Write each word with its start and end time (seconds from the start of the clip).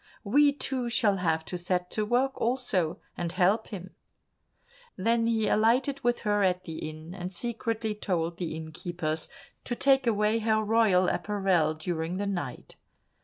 We 0.23 0.51
two 0.51 0.89
shall 0.89 1.17
have 1.17 1.45
to 1.45 1.59
set 1.59 1.91
to 1.91 2.07
work 2.07 2.31
also, 2.41 2.99
and 3.15 3.31
help 3.31 3.67
him." 3.67 3.93
Then 4.97 5.27
he 5.27 5.47
alighted 5.47 6.03
with 6.03 6.21
her 6.21 6.41
at 6.41 6.63
the 6.63 6.79
inn, 6.89 7.13
and 7.13 7.31
secretly 7.31 7.93
told 7.93 8.37
the 8.37 8.55
innkeepers 8.55 9.29
to 9.63 9.75
take 9.75 10.07
away 10.07 10.39
her 10.39 10.63
royal 10.63 11.07
apparel 11.07 11.75
during 11.75 12.17
the 12.17 12.25
night. 12.25 12.77